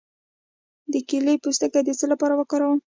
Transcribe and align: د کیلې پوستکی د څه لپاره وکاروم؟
د 0.91 0.93
کیلې 1.07 1.35
پوستکی 1.43 1.81
د 1.85 1.89
څه 1.99 2.05
لپاره 2.11 2.33
وکاروم؟ 2.37 2.79